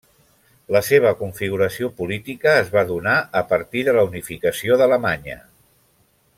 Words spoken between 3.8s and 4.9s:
de la unificació